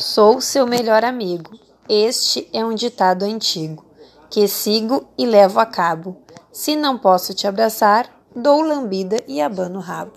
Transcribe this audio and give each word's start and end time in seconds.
Sou 0.00 0.40
seu 0.40 0.66
melhor 0.66 1.04
amigo. 1.04 1.50
Este 1.88 2.48
é 2.52 2.64
um 2.64 2.74
ditado 2.74 3.24
antigo 3.24 3.84
que 4.30 4.48
sigo 4.48 5.06
e 5.16 5.24
levo 5.24 5.60
a 5.60 5.66
cabo. 5.66 6.16
Se 6.52 6.74
não 6.74 6.98
posso 6.98 7.32
te 7.32 7.46
abraçar, 7.46 8.10
dou 8.34 8.62
lambida 8.62 9.16
e 9.28 9.40
abano 9.40 9.78
o 9.78 9.82
rabo. 9.82 10.12